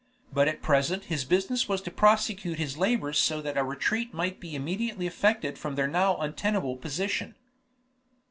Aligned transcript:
But 0.33 0.47
at 0.47 0.63
present 0.63 1.03
his 1.13 1.25
business 1.25 1.69
was 1.69 1.79
to 1.83 1.91
prosecute 1.91 2.57
his 2.57 2.75
labors 2.75 3.19
so 3.19 3.39
that 3.43 3.55
a 3.55 3.63
retreat 3.63 4.15
might 4.15 4.39
be 4.39 4.55
immediately 4.55 5.05
effected 5.05 5.59
from 5.59 5.75
their 5.75 5.87
now 5.87 6.17
untenable 6.17 6.75
position. 6.77 7.35